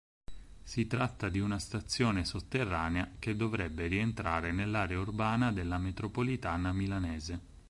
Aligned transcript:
Si 0.63 0.87
tratta 0.87 1.29
di 1.29 1.39
una 1.39 1.59
stazione 1.59 2.25
sotterranea 2.25 3.17
che 3.19 3.35
dovrebbe 3.35 3.85
rientrare 3.85 4.51
nell'area 4.51 4.99
urbana 4.99 5.51
della 5.51 5.77
metropolitana 5.77 6.73
milanese. 6.73 7.39